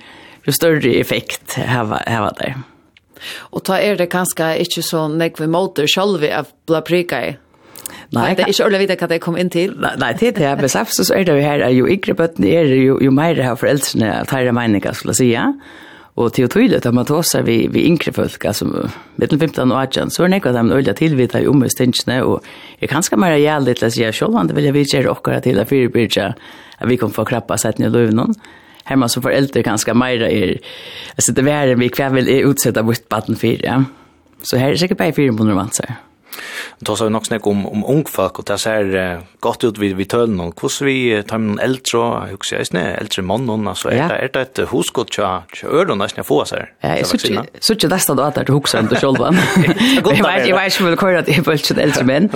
jo 0.47 0.53
større 0.53 0.97
effekt 0.99 1.55
har 1.55 2.35
det. 2.41 2.53
Og 3.55 3.63
ta 3.65 3.79
er 3.79 3.97
det 3.97 4.11
kanskje 4.11 4.57
ikke 4.65 4.83
så 4.85 5.07
nekve 5.09 5.47
måter 5.47 5.87
selv 5.87 6.21
vi 6.21 6.33
av 6.35 6.51
bla 6.67 6.83
prika 6.83 7.23
i? 7.23 7.33
Nei, 8.13 8.33
det 8.37 8.45
er 8.45 8.51
ikke 8.51 8.67
ordentlig 8.67 8.83
vite 8.83 8.97
hva 9.01 9.09
det 9.09 9.21
kom 9.25 9.39
inn 9.41 9.51
til. 9.53 9.73
Nei, 9.81 9.95
nei 10.01 10.11
til 10.19 10.35
det 10.37 10.45
er 10.49 10.59
besaft, 10.61 10.99
så 10.99 11.15
er 11.15 11.25
det 11.25 11.39
jo 11.39 11.45
her, 11.45 11.65
jo 11.73 11.87
yngre 11.89 12.17
bøttene 12.19 12.51
er, 12.51 12.75
jo, 12.77 12.99
jo 13.01 13.15
mer 13.15 13.39
har 13.41 13.57
foreldrene 13.61 14.11
tar 14.29 14.45
det 14.45 14.53
meningen, 14.57 14.99
skulle 14.99 15.15
jeg 15.15 15.23
si, 15.23 15.31
ja. 15.33 15.47
Og 16.21 16.29
til 16.37 16.45
å 16.45 16.51
tydligt 16.53 16.85
at 16.85 16.93
man 16.93 17.07
tar 17.09 17.25
seg 17.25 17.47
vi 17.47 17.55
vi 17.73 17.87
yngre 17.89 18.13
folk 18.13 18.45
altså 18.45 18.67
mellom 18.69 19.39
15 19.39 19.73
og 19.73 19.79
18 19.79 20.11
så 20.13 20.25
er 20.25 20.33
det 20.33 20.43
ikke 20.43 20.51
at 20.51 20.59
man 20.61 20.77
öliga 20.77 20.93
tillvita 20.99 21.41
i 21.41 21.49
omstänkande 21.49 22.19
og 22.29 22.45
jeg 22.81 22.91
kan 22.93 23.03
skal 23.03 23.19
mer 23.19 23.37
gälla 23.41 23.65
lite 23.65 23.91
så 23.91 24.03
jag 24.03 24.15
själv 24.15 24.37
inte 24.41 24.55
vill 24.55 24.65
jag 24.65 24.73
vidare 24.73 25.09
och 25.09 25.25
köra 25.25 25.41
til 25.41 25.59
å 25.59 25.65
bridge 25.65 26.35
at 26.79 26.89
vi 26.89 26.97
kan 26.97 27.11
få 27.11 27.25
krappa 27.25 27.57
seg 27.57 27.77
til 27.77 27.91
ni 27.91 28.35
Her 28.85 28.97
man 28.97 29.09
som 29.09 29.23
foreldre 29.23 29.63
kan 29.63 29.79
skal 29.79 29.95
mer 29.95 30.23
är 30.23 30.59
altså 31.17 31.33
det 31.33 31.49
er 31.49 31.75
vi 31.77 31.89
kväll 31.89 32.13
vil 32.13 32.51
utsette 32.51 32.83
vårt 32.83 33.09
baden 33.09 33.37
för 33.37 33.65
ja. 33.65 33.85
Så 34.43 34.57
her 34.57 34.65
här 34.65 34.73
är 34.73 34.77
säkert 34.77 34.99
på 34.99 35.13
fyra 35.13 35.33
månader 35.33 35.55
man 35.55 35.71
säger 35.71 35.97
Då 36.79 36.97
så 36.97 37.09
nog 37.09 37.27
snack 37.27 37.47
om 37.47 37.67
om 37.67 37.85
ung 37.85 38.05
folk 38.05 38.39
och 38.39 38.45
det 38.45 38.59
ser 38.59 39.21
gott 39.41 39.65
ut 39.65 39.79
vid 39.79 39.97
vid 39.97 40.09
tölen 40.09 40.41
och 40.41 40.63
hur 40.63 40.87
vi 40.87 41.23
tar 41.23 41.37
en 41.37 41.59
äldre 41.59 41.99
och 41.99 42.45
ska 42.45 42.57
jag 42.57 42.67
det 42.71 42.81
äldre 42.81 43.23
man 43.23 43.47
någon 43.47 43.69
alltså 43.69 43.89
är 43.89 44.09
det 44.09 44.15
är 44.15 44.31
det 44.33 44.41
ett 44.41 44.71
huskott 44.71 45.19
ja 45.19 45.43
kör 45.55 45.85
då 45.85 45.95
nästan 45.95 46.25
få 46.25 46.45
så 46.45 46.57
här. 46.57 46.73
Ja, 46.81 47.05
så 47.05 47.19
så 47.61 47.75
det 47.75 47.89
nästan 47.89 48.17
då 48.17 48.23
att 48.23 48.35
det 48.35 48.49
huxar 48.49 48.81
inte 48.81 48.97
själva. 48.97 49.35
Jag 50.05 50.37
vet 50.37 50.49
jag 50.49 50.57
vet 50.57 50.81
väl 50.81 50.97
kör 50.97 51.15
att 51.15 51.27
det 51.27 51.37
är 51.37 51.43
väl 51.43 51.79
äldre 51.79 52.05
män. 52.05 52.29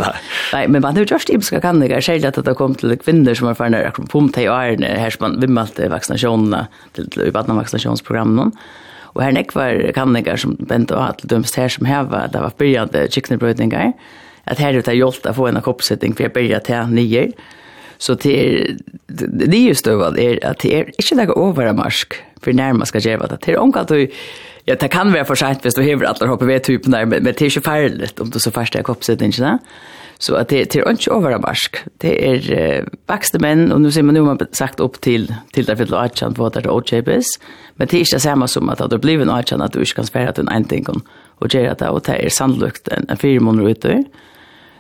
Nej, 0.52 0.68
men 0.68 0.82
man 0.82 0.94
det 0.94 1.10
just 1.10 1.28
ibland 1.28 1.44
ska 1.44 1.60
kan 1.60 1.80
det 1.80 2.02
säga 2.02 2.28
att 2.28 2.44
det 2.44 2.54
kom 2.54 2.74
till 2.74 2.98
kvinnor 2.98 3.34
som 3.34 3.46
har 3.46 3.54
för 3.54 3.68
när 3.68 3.82
jag 3.82 3.94
på 3.94 4.28
till 4.28 4.48
är 4.48 4.98
här 4.98 5.10
som 5.10 5.28
man 5.28 5.40
vimmalt 5.40 5.78
vaccinationerna 5.78 6.66
till 6.92 7.10
till 7.10 7.56
vaccinationprogrammen. 7.56 8.52
Og 9.16 9.25
her 9.25 9.35
nekvar 9.35 9.80
kanningar 9.96 10.40
som 10.40 10.56
bent 10.68 10.92
og 10.94 11.02
hatt 11.02 11.25
dømst 11.28 11.56
her 11.56 11.73
som 11.73 11.88
heva, 11.88 12.26
det 12.32 12.42
var 12.42 12.56
byrjande 12.58 13.06
kiknebrøydingar, 13.14 13.94
at 14.46 14.62
her 14.62 14.76
ute 14.76 14.92
har 14.92 14.99
hjulpet 14.99 15.32
å 15.32 15.37
få 15.37 15.49
en 15.50 15.62
koppsetting 15.64 16.14
for 16.14 16.28
jeg 16.28 16.35
byrja 16.37 16.61
til 16.66 16.92
nye. 16.94 17.28
Så 17.99 18.14
til 18.20 18.76
det 19.08 19.56
er 19.56 19.78
støvad 19.78 20.18
er 20.20 20.38
at 20.44 20.61
det 20.62 20.73
er 20.76 20.92
ikke 21.00 21.16
noe 21.16 21.37
over 21.40 21.73
marsk 21.76 22.18
for 22.44 22.52
nærma 22.52 22.87
skal 22.87 23.04
gjeva 23.04 23.28
det. 23.30 23.40
Det 23.44 23.54
er 23.54 23.62
omkalt 23.62 23.90
du, 23.90 24.12
ja, 24.68 24.76
det 24.76 24.90
kan 24.92 25.12
være 25.14 25.26
for 25.28 25.40
sent 25.40 25.64
hvis 25.64 25.75
du 25.75 25.82
hever 25.82 26.08
alle 26.11 26.28
hoppet 26.28 26.50
ved 26.50 26.66
typen 26.68 26.92
der, 26.92 27.08
men 27.08 27.25
det 27.25 27.40
er 27.40 27.49
ikke 27.49 27.64
ferdig 27.64 28.11
om 28.20 28.30
du 28.30 28.38
så 28.42 28.52
først 28.52 28.76
er 28.76 28.90
oppsettingen. 28.92 29.58
Så 30.18 30.35
att 30.35 30.49
det 30.49 30.64
till 30.64 30.82
inte 30.88 31.11
överrask. 31.11 31.76
Det 31.99 32.28
är 32.30 32.52
eh, 32.52 32.85
växte 33.06 33.38
män 33.38 33.73
och 33.73 33.80
nu 33.80 33.90
ser 33.90 34.02
man 34.02 34.14
nu 34.14 34.23
man 34.23 34.38
sagt 34.52 34.80
upp 34.80 35.00
till 35.00 35.35
till 35.52 35.64
därför 35.64 35.85
att 35.85 35.92
Archan 35.92 36.32
var 36.32 36.50
där 36.50 36.66
och 36.66 36.92
Jebes. 36.92 37.26
Men 37.75 37.87
det 37.90 37.96
är 37.96 37.99
inte 37.99 38.20
samma 38.20 38.49
som 38.49 38.68
att 38.68 38.90
det 38.90 38.99
blir 38.99 39.20
en 39.20 39.30
Archan 39.30 39.62
att 39.62 39.73
du 39.73 39.85
ska 39.85 40.02
spela 40.02 40.25
den 40.25 40.30
att 40.30 40.38
en 40.38 40.49
entingon 40.49 41.00
och 41.38 41.54
göra 41.54 41.75
det 41.75 41.88
och 41.88 42.02
det 42.06 42.12
är 42.12 42.28
sannolikt 42.28 42.88
en, 42.88 43.06
en 43.08 43.16
fyra 43.16 43.40
månader 43.40 43.70
ute. 43.70 44.04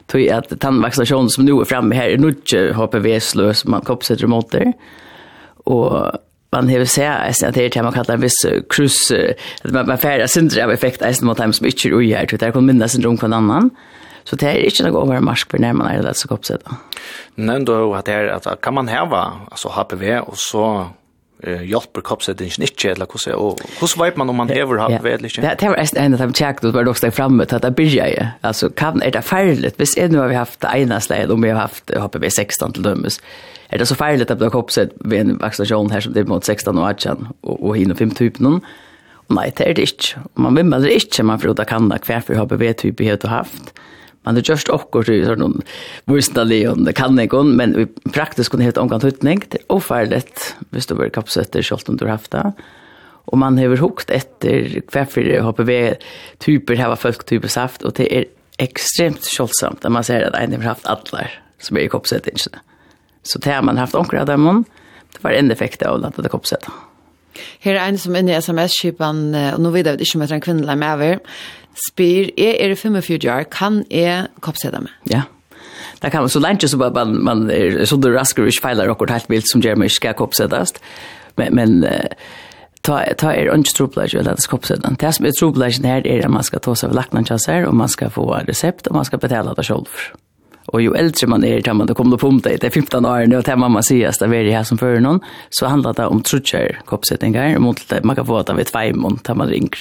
Tog 0.06 0.28
att 0.28 0.60
tandvaccinationen 0.60 1.28
som 1.28 1.44
nu 1.44 1.60
är 1.60 1.64
framme 1.64 1.94
här 1.94 2.08
är 2.08 2.18
nog 2.18 2.34
HPV-slös 2.74 3.64
man 3.64 3.80
koppsätter 3.80 4.26
mot 4.26 4.50
det. 4.50 4.72
Och 5.64 6.12
man 6.50 6.68
har 6.68 6.84
sett 6.84 7.48
att 7.48 7.54
det 7.54 7.64
är 7.64 7.70
det 7.70 7.82
man 7.82 7.92
kallar 7.92 8.14
en 8.14 8.20
viss 8.20 8.46
krus, 8.68 9.12
att 9.62 9.72
man 9.72 9.86
man 9.86 9.98
färdas 9.98 10.32
syndra 10.32 10.64
av 10.64 10.72
effekt 10.72 11.22
mot 11.22 11.38
dem 11.38 11.52
som 11.52 11.66
inte 11.66 11.88
är 11.88 11.92
ui 11.92 12.12
här, 12.12 12.26
det 12.30 12.42
här 12.42 12.52
kommer 12.52 12.72
minnas 12.72 12.92
syndrom 12.92 13.18
från 13.18 13.32
annan. 13.32 13.58
Mm 13.58 13.70
Så 14.28 14.36
det 14.36 14.46
är 14.46 14.64
inte 14.64 14.82
något 14.82 15.08
över 15.08 15.20
marsk 15.20 15.50
för 15.50 15.58
när 15.58 15.72
man 15.72 15.86
är 15.86 16.02
lätt 16.02 16.16
så 16.16 16.34
uppsatt. 16.34 16.62
Nej, 17.34 17.64
då 17.64 17.94
att 17.94 18.04
det 18.04 18.12
är 18.12 18.26
att 18.26 18.60
kan 18.60 18.74
man 18.74 18.88
häva 18.88 19.32
alltså 19.50 19.68
HPV 19.68 20.18
och 20.18 20.38
så 20.38 20.86
eh 21.42 21.62
hjälper 21.62 22.00
kroppssättningen 22.00 22.54
inte 22.60 22.90
eller 22.90 23.06
hur 23.12 23.18
så 23.18 23.34
och 23.34 23.60
hur 23.80 24.04
vet 24.04 24.16
man 24.16 24.30
om 24.30 24.36
man 24.36 24.48
häver 24.48 24.76
har 24.76 25.02
väl 25.02 25.24
inte. 25.24 25.56
Det 25.58 25.68
var 25.68 25.74
är 25.74 25.98
en 25.98 26.12
av 26.12 26.20
de 26.20 26.32
check 26.32 26.60
då 26.62 26.70
var 26.70 26.84
det 26.84 26.90
också 26.90 27.10
framme 27.10 27.42
att 27.42 27.62
det 27.62 27.70
börjar 27.70 28.06
ju. 28.06 28.26
Alltså 28.40 28.70
kan 28.70 29.02
är 29.02 29.10
det 29.10 29.22
färdigt. 29.22 29.74
Visst 29.76 29.98
är 29.98 30.08
nu 30.08 30.18
har 30.18 30.28
vi 30.28 30.34
haft 30.34 30.64
ena 30.64 31.00
släd 31.00 31.30
om 31.30 31.42
vi 31.42 31.50
har 31.50 31.60
haft 31.60 31.90
HPV 31.90 32.30
16 32.30 32.72
till 32.72 32.82
dömes. 32.82 33.20
Är 33.68 33.78
det 33.78 33.86
så 33.86 33.94
färdigt 33.94 34.30
att 34.30 34.38
det 34.38 34.44
har 34.44 34.50
kroppssätt 34.50 34.90
vid 35.00 35.20
en 35.20 35.38
vaccination 35.38 35.90
här 35.90 36.00
som 36.00 36.12
det 36.12 36.24
mot 36.24 36.44
16 36.44 36.78
och 36.78 36.84
18 36.84 37.28
och 37.40 37.66
och 37.66 37.76
hinner 37.76 37.94
fem 37.94 38.10
typen. 38.10 38.60
Nej, 39.28 39.52
det 39.56 39.70
är 39.70 39.74
det 39.74 39.82
inte. 39.82 40.28
Man 40.34 40.54
vill 40.54 40.70
det 40.70 40.94
inte 40.94 41.22
man 41.22 41.38
för 41.38 41.48
att 41.48 41.68
kan 41.68 41.88
det 41.88 41.98
kvar 41.98 42.20
för 42.20 42.34
HPV 42.34 42.72
typ 42.72 43.00
helt 43.00 43.22
har 43.22 43.30
haft. 43.30 43.74
Man 44.26 44.34
har 44.34 44.46
gjort 44.46 44.72
okkur 44.74 45.06
til 45.06 45.22
sånn 45.26 45.60
vursna 46.10 46.42
leon, 46.46 46.82
det 46.86 46.96
kan 46.98 47.18
ikke, 47.22 47.44
men 47.46 47.76
i 47.78 47.86
praktisk 48.10 48.52
kunne 48.52 48.66
helt 48.66 48.80
omgång 48.80 49.04
hutning, 49.04 49.44
det 49.52 49.62
er 49.62 49.76
oferlet 49.76 50.48
hvis 50.74 50.90
du 50.90 50.96
var 50.98 51.12
kappsøtter 51.14 51.62
selv 51.62 51.86
om 51.86 51.98
du 51.98 52.08
har 52.08 52.16
haft 52.18 52.34
det. 52.34 52.42
Og 53.30 53.38
man 53.42 53.58
har 53.58 53.78
hukt 53.78 54.10
etter 54.14 54.80
hverfor 54.92 55.30
HPV-typer, 55.46 56.82
hva 56.82 56.98
folk 56.98 57.22
typer 57.26 57.50
saft, 57.50 57.86
og 57.86 57.96
det 57.98 58.06
er 58.10 58.26
ekstremt 58.62 59.26
kjolsamt 59.30 59.84
når 59.84 59.94
man 59.94 60.06
ser 60.06 60.26
at 60.26 60.38
en 60.38 60.58
har 60.58 60.72
haft 60.72 60.90
atler 60.90 61.30
som 61.62 61.78
er 61.78 61.86
i 61.86 61.90
inte. 61.90 62.60
Så 63.26 63.38
det 63.38 63.52
har 63.52 63.62
man 63.62 63.78
haft 63.78 63.94
omkring 63.94 64.20
av 64.20 64.26
dem, 64.26 64.64
det 65.12 65.22
var 65.22 65.32
en 65.32 65.50
effekt 65.50 65.82
av 65.82 66.04
at 66.04 66.18
det 66.18 66.30
koppsettet. 66.30 66.70
Her 67.60 67.76
er 67.76 67.84
en 67.88 67.98
som 68.00 68.14
er 68.14 68.24
inne 68.24 68.32
i 68.32 68.40
sms-kipan, 68.40 69.34
og 69.54 69.60
nå 69.60 69.72
vet 69.74 69.88
jeg 69.90 70.00
ikke 70.00 70.16
om 70.16 70.24
jeg 70.24 70.30
trenger 70.32 70.46
kvinnelige 70.46 70.80
med 70.80 70.92
over, 70.94 71.18
spyr, 71.88 72.30
jeg 72.38 72.56
er 72.60 72.74
45 72.74 73.30
år, 73.32 73.48
kan 73.52 73.82
jeg 73.90 74.28
koppsette 74.44 74.80
meg? 74.80 74.92
Ja. 75.10 75.26
Det 76.02 76.10
kan 76.12 76.20
man 76.20 76.30
så 76.32 76.40
lenge 76.40 76.68
så 76.68 76.76
man, 76.76 77.16
man 77.24 77.50
er 77.50 77.84
så 77.88 77.96
det 77.96 78.12
rasker 78.12 78.46
ikke 78.46 78.68
feiler 78.68 78.90
akkurat 78.92 79.16
helt 79.16 79.30
vilt 79.32 79.48
som 79.50 79.62
gjør 79.64 79.78
meg 79.80 79.90
ikke 79.90 80.00
skal 80.00 80.18
koppsettes. 80.18 80.74
Men, 81.36 81.54
men 81.56 81.78
ta, 82.84 83.00
ta 83.16 83.32
er 83.32 83.50
ikke 83.52 83.74
troplegg 83.78 84.14
ved 84.16 84.28
det 84.28 84.44
skal. 84.44 84.60
Det 85.00 85.14
som 85.16 85.26
er 85.26 85.38
troplegg 85.38 85.80
her 85.84 86.06
er 86.06 86.26
at 86.26 86.32
man 86.32 86.46
skal 86.46 86.62
ta 86.64 86.76
seg 86.76 86.92
ved 86.92 87.00
lakene 87.00 87.24
kjasser, 87.26 87.66
og 87.68 87.74
man 87.74 87.92
skal 87.92 88.12
få 88.12 88.28
resept, 88.48 88.88
og 88.90 89.00
man 89.00 89.08
skal 89.08 89.22
betale 89.22 89.56
det 89.56 89.66
selv. 89.66 89.90
Og 90.74 90.82
jo 90.82 90.94
äldre 90.94 91.26
man 91.26 91.44
är, 91.44 91.60
tar 91.60 91.74
man 91.74 91.86
det 91.86 91.94
kommer 91.94 92.16
på 92.16 92.30
det. 92.30 92.60
Det 92.60 92.66
är 92.66 92.70
15 92.70 93.04
år 93.04 93.36
og 93.36 93.44
til 93.44 93.56
mamma 93.56 93.82
säger 93.82 94.08
att 94.08 94.18
det 94.18 94.26
är 94.26 94.44
det 94.44 94.52
här 94.52 94.64
som 94.64 94.78
fører 94.78 95.00
någon. 95.00 95.20
Så 95.50 95.66
handlar 95.66 95.92
det 95.92 96.06
om 96.06 96.22
trutskär 96.22 96.80
koppsättningar. 96.84 97.58
Mot 97.58 97.88
det, 97.88 98.04
man 98.04 98.16
kan 98.16 98.26
få 98.26 98.42
det 98.42 98.54
vid 98.54 98.66
tveimån, 98.66 99.18
tar 99.18 99.34
man 99.34 99.48
ringer. 99.48 99.78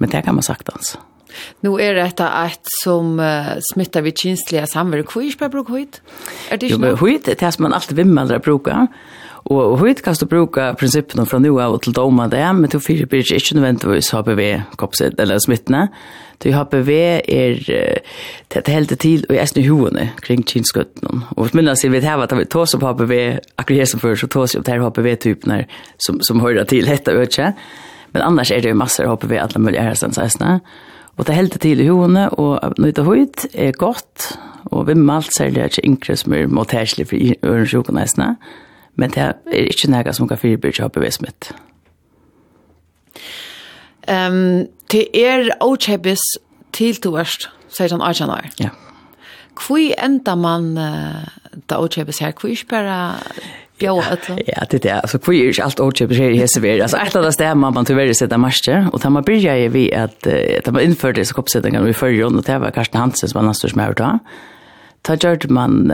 Men 0.00 0.10
det 0.10 0.22
kan 0.22 0.34
man 0.34 0.42
sagtans. 0.42 0.98
Nu 1.60 1.70
är 1.80 1.94
det 1.94 2.02
detta 2.02 2.28
att 2.28 2.60
som 2.82 3.20
uh, 3.20 3.44
smittar 3.72 4.02
vid 4.02 4.18
kinsliga 4.18 4.66
samver 4.66 5.02
kvish 5.02 5.38
på 5.38 5.48
bruk 5.48 5.68
hit. 5.68 6.02
Är 6.50 6.56
det 6.56 6.66
inte? 6.66 6.96
Jo, 7.00 7.06
hit 7.06 7.24
det 7.38 7.52
som 7.52 7.62
man 7.62 7.72
alltid 7.72 7.96
vimmar 7.96 8.32
att 8.32 8.42
bruka. 8.42 8.86
Och, 9.42 9.72
och 9.72 9.88
hit 9.88 10.04
kan 10.04 10.14
du 10.20 10.26
bruka 10.26 10.74
principen 10.74 11.26
från 11.26 11.42
nu 11.42 11.62
av 11.62 11.78
till 11.78 11.92
doma 11.92 12.28
det, 12.28 12.52
men 12.52 12.70
du 12.70 12.80
fyra 12.80 13.06
blir 13.06 13.34
inte 13.34 13.54
nödvändigtvis 13.54 14.12
HPV-koppset 14.12 15.20
eller 15.20 15.38
smittna. 15.38 15.88
Du 16.38 16.52
HPV 16.52 17.22
är 17.26 17.64
det 18.48 18.68
uh, 18.68 18.74
helt 18.74 18.98
till 18.98 19.24
och 19.24 19.34
är 19.34 19.60
huvudene 19.62 20.08
kring 20.22 20.42
kinskotten. 20.42 21.24
Och 21.36 21.48
åtminstone 21.52 21.76
vi 21.82 21.88
vet 21.88 22.04
här 22.04 22.18
att 22.18 22.32
vi 22.32 22.46
tar 22.46 22.66
på 22.78 22.86
HPV 22.86 23.40
akkurat 23.56 23.88
som 23.88 24.00
för 24.00 24.16
så 24.16 24.26
tar 24.26 24.46
sig 24.46 24.60
upp 24.60 24.66
det 24.66 24.72
här 24.72 24.78
HPV-typen 24.78 25.64
som, 25.96 26.20
som 26.20 26.40
hör 26.40 26.64
till 26.64 26.86
detta, 26.86 27.14
vet 27.14 27.38
inte? 27.38 27.52
Men 28.10 28.22
annars 28.22 28.52
är 28.52 28.62
det 28.62 28.68
ju 28.68 28.74
massor 28.74 29.04
hoppar 29.04 29.28
vi 29.28 29.38
alla 29.38 29.58
möjliga 29.58 29.82
här 29.82 29.94
sen 29.94 30.12
såna. 30.12 30.60
Och 31.16 31.24
det 31.24 31.32
helt 31.32 31.60
till 31.60 31.80
i 31.80 31.88
hone 31.88 32.28
och 32.28 32.78
nyta 32.78 33.02
höjt 33.02 33.46
är 33.52 33.72
gott 33.72 34.38
och 34.70 34.88
vi 34.88 34.94
malt 34.94 35.32
säljer 35.32 35.84
inte 35.84 36.16
som 36.16 36.30
med 36.30 36.48
motärlig 36.48 37.08
för 37.08 37.46
örnsjukan 37.46 37.94
nästan. 37.94 38.36
Men 38.94 39.10
det 39.10 39.20
är 39.46 39.86
inte 39.86 39.88
något 39.88 40.16
som 40.16 40.28
kan 40.28 40.38
förbjuda 40.38 40.82
hoppar 40.82 41.00
vi 41.00 41.10
smitt. 41.10 41.54
Ehm 44.06 44.34
um, 44.34 44.66
det 44.90 45.26
är 45.26 45.52
ochebis 45.60 46.20
till 46.70 46.96
toast 46.96 47.48
säger 47.68 47.90
han 47.90 48.02
Arjanar. 48.02 48.50
Ja. 48.56 48.68
Kvui 49.56 49.94
enda 49.98 50.36
man 50.36 50.78
uh, 50.78 51.28
da 51.66 51.78
ochebis 51.78 52.20
her 52.20 52.32
kvui 52.32 52.56
spara 52.56 53.14
bjå 53.80 54.02
öll. 54.02 54.42
Ja, 54.46 54.64
det 54.70 54.84
är 54.84 55.00
alltså 55.00 55.18
kvir 55.18 55.60
är 55.60 55.64
allt 55.64 55.80
och 55.80 55.96
chips 55.96 56.18
här 56.18 56.30
i 56.30 56.36
Hessever. 56.36 56.80
Alltså 56.82 56.96
ett 56.96 57.16
av 57.16 57.22
det 57.22 57.32
stämma 57.32 57.70
man 57.70 57.84
tyvärr 57.84 58.12
sätta 58.12 58.38
master 58.38 58.88
och 58.92 59.00
där 59.00 59.10
man 59.10 59.22
börjar 59.22 59.56
ju 59.56 59.68
vi 59.68 59.94
att 59.94 60.20
det 60.20 60.72
man 60.72 60.80
inför 60.80 61.12
det 61.12 61.24
så 61.24 61.34
koppsättningen 61.34 61.84
vi 61.84 61.92
förra 61.92 62.26
och 62.26 62.42
det 62.42 62.58
var 62.58 62.70
Karsten 62.70 63.00
Hansen 63.00 63.28
som 63.28 63.40
var 63.40 63.48
nästan 63.48 63.70
smör 63.70 63.94
då. 63.96 64.18
Ta 65.02 65.14
gjort 65.14 65.48
man 65.48 65.92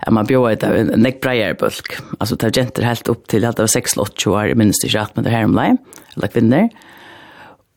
att 0.00 0.12
man 0.12 0.26
bjöd 0.26 0.62
ett 0.62 0.98
neck 0.98 1.20
prayer 1.20 1.54
bulk. 1.54 1.96
Alltså 2.18 2.36
ta 2.36 2.50
genter 2.50 2.82
helt 2.82 3.08
upp 3.08 3.26
till 3.26 3.44
att 3.44 3.56
det 3.56 3.62
var 3.62 3.66
6 3.66 3.96
8 3.96 4.30
år 4.30 4.54
minst 4.54 4.84
i 4.84 4.88
rätt 4.88 5.10
men 5.14 5.24
det 5.24 5.30
här 5.30 5.44
om 5.44 5.54
lej. 5.54 5.76
Eller 6.16 6.28
kvinnor. 6.28 6.68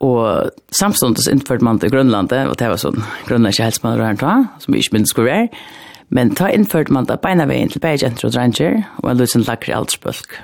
Og 0.01 0.49
samståndes 0.73 1.27
innførte 1.29 1.63
man 1.63 1.79
til 1.79 1.91
Grønlandet, 1.93 2.47
og 2.49 2.57
det 2.57 2.69
var 2.71 2.79
sånn 2.81 3.03
grønlandske 3.27 3.67
helsemann 3.67 3.99
og 3.99 4.01
rørende, 4.01 4.47
som 4.63 4.73
vi 4.73 4.81
ikke 4.81 4.95
minst 4.97 5.13
skulle 5.13 5.29
være. 5.29 5.49
Men 6.11 6.33
ta 6.35 6.49
innført 6.51 6.91
man 6.91 7.07
da 7.07 7.15
beina 7.19 7.47
veien 7.47 7.71
til 7.71 7.81
begge 7.83 8.03
jenter 8.03 8.27
og 8.27 8.33
dranger, 8.35 8.81
og 8.99 9.11
en 9.11 9.21
løsen 9.21 9.45
lakker 9.47 9.71
i 9.71 9.75
aldersbølg. 9.77 10.39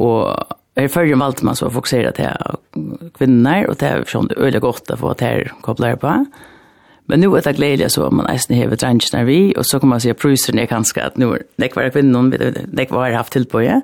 Og 0.00 0.30
her 0.78 0.88
førre 0.92 1.18
valgte 1.20 1.44
man 1.44 1.58
så 1.58 1.68
å 1.68 1.74
fokusere 1.74 2.14
til 2.16 3.10
kvinner, 3.18 3.66
og 3.68 3.76
det 3.80 3.90
er 3.90 4.06
sånn 4.08 4.30
øyelig 4.38 4.62
godt 4.64 4.94
å 4.94 5.00
få 5.00 5.12
til 5.20 5.50
kobler 5.66 5.98
på. 6.00 6.14
Men 7.08 7.22
nu 7.24 7.28
er 7.34 7.44
det 7.44 7.56
gledelig 7.56 7.90
så 7.94 8.08
man 8.12 8.28
eisen 8.30 8.56
hever 8.56 8.80
drangene 8.80 9.24
vi, 9.28 9.38
og 9.56 9.64
så 9.68 9.80
kan 9.80 9.92
man 9.92 10.00
si 10.04 10.12
at 10.12 10.20
prøyseren 10.20 10.60
er 10.60 10.68
kanskje 10.70 11.04
at 11.04 11.20
nå 11.20 11.32
er 11.36 11.44
det 11.60 11.70
ikke 11.70 11.88
kvinnen, 11.92 12.32
det 12.32 12.50
er 12.52 12.84
ikke 12.84 12.96
hva 12.96 13.08
jeg 13.08 13.16
har 13.16 13.24
haft 13.24 13.36
til 13.36 13.48
på, 13.48 13.64
ja. 13.64 13.80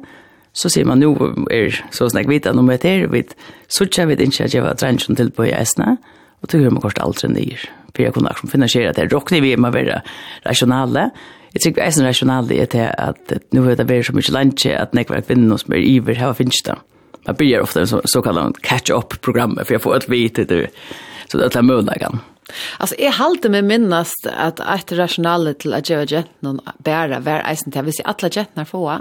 Så 0.54 0.70
sier 0.70 0.86
man, 0.86 1.02
nå 1.02 1.12
er 1.50 1.80
så 1.92 2.06
snakk 2.08 2.28
vidt 2.30 2.46
at 2.46 2.54
noe 2.54 2.62
nå 2.62 2.76
møter, 2.76 3.08
og 3.08 3.16
vi 3.16 3.24
sørger 3.68 4.12
vi 4.12 4.20
ikke 4.22 4.46
at 4.46 4.54
jeg 4.54 4.64
var 4.64 4.76
drangene 4.78 5.18
til 5.18 5.32
på 5.34 5.48
i 5.48 5.56
eisene, 5.56 5.96
og 6.40 6.52
tog 6.52 6.62
hører 6.62 6.76
man 6.76 6.84
kort 6.84 7.00
aldri 7.02 7.32
nyer. 7.32 7.64
Ja 7.64 7.83
för 7.96 8.02
jag 8.02 8.14
kunde 8.14 8.30
också 8.30 8.46
finansiera 8.46 8.92
det. 8.92 9.06
Rockne 9.06 9.40
vi 9.40 9.56
med 9.56 9.72
vara 9.72 10.02
rationella. 10.42 11.10
Jag 11.52 11.62
tycker 11.62 11.80
det 11.80 11.86
är 11.86 12.00
en 12.00 12.06
är 12.52 12.66
det 12.70 12.90
att 12.90 13.32
nu 13.50 13.60
har 13.60 13.76
det 13.76 13.84
varit 13.84 14.06
så 14.06 14.12
mycket 14.12 14.32
lunch 14.32 14.66
att 14.66 14.92
nekvar 14.92 15.20
kvinnor 15.20 15.56
som 15.56 15.72
är 15.74 15.78
iver 15.78 16.14
här 16.14 16.32
finns 16.34 16.62
det. 16.62 16.76
Man 17.26 17.34
börjar 17.34 17.60
ofta 17.60 17.86
så, 17.86 18.00
så 18.04 18.22
kallad 18.22 18.56
catch-up-program 18.60 19.60
för 19.64 19.74
jag 19.74 19.82
får 19.82 19.96
ett 19.96 20.08
vit 20.08 20.34
det 20.34 20.68
så 21.28 21.38
det 21.38 21.56
är 21.56 21.62
möjligen. 21.62 22.18
Alltså 22.78 22.94
är 22.98 23.10
halt 23.10 23.44
med 23.44 23.64
minnast 23.64 24.26
att 24.36 24.60
ett 24.60 24.92
rationale 24.92 25.54
till 25.54 25.74
att 25.74 25.90
göra 25.90 26.04
vet 26.04 26.24
någon 26.40 26.60
bära 26.78 27.20
var 27.20 27.42
eisen 27.50 27.72
till 27.72 27.80
att 27.80 27.86
vi 27.86 27.92
alla 28.04 28.28
jetnar 28.32 28.64
få 28.64 29.00